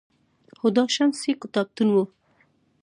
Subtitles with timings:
[0.61, 1.97] هُدا شمس یې کتابتون و